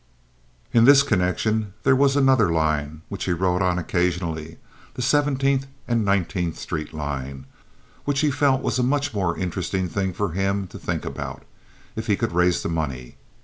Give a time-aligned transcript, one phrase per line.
[0.73, 4.57] In this connection, there was another line, which he rode on occasionally,
[4.95, 7.45] the Seventeenth and Nineteenth Street line,
[8.05, 11.43] which he felt was a much more interesting thing for him to think about,
[11.95, 13.17] if he could raise the money.